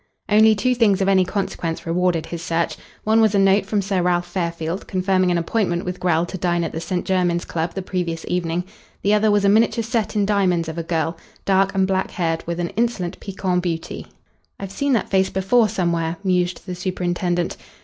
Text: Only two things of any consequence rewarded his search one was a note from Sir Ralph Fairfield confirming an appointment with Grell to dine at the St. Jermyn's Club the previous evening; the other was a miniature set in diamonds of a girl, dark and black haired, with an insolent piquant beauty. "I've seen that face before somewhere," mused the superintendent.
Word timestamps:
Only 0.27 0.55
two 0.55 0.73
things 0.73 0.99
of 0.99 1.07
any 1.07 1.23
consequence 1.23 1.85
rewarded 1.85 2.25
his 2.25 2.41
search 2.41 2.75
one 3.03 3.21
was 3.21 3.35
a 3.35 3.37
note 3.37 3.67
from 3.67 3.83
Sir 3.83 4.01
Ralph 4.01 4.25
Fairfield 4.25 4.87
confirming 4.87 5.29
an 5.29 5.37
appointment 5.37 5.85
with 5.85 5.99
Grell 5.99 6.25
to 6.25 6.39
dine 6.39 6.63
at 6.63 6.71
the 6.71 6.81
St. 6.81 7.05
Jermyn's 7.05 7.45
Club 7.45 7.75
the 7.75 7.83
previous 7.83 8.25
evening; 8.27 8.63
the 9.03 9.13
other 9.13 9.29
was 9.29 9.45
a 9.45 9.49
miniature 9.49 9.83
set 9.83 10.15
in 10.15 10.25
diamonds 10.25 10.67
of 10.67 10.79
a 10.79 10.83
girl, 10.83 11.17
dark 11.45 11.75
and 11.75 11.85
black 11.85 12.09
haired, 12.09 12.43
with 12.47 12.59
an 12.59 12.69
insolent 12.69 13.19
piquant 13.19 13.61
beauty. 13.61 14.07
"I've 14.59 14.71
seen 14.71 14.93
that 14.93 15.11
face 15.11 15.29
before 15.29 15.69
somewhere," 15.69 16.17
mused 16.23 16.65
the 16.65 16.73
superintendent. 16.73 17.55